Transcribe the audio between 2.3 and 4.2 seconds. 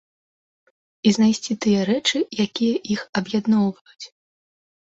якія іх аб'ядноўваюць.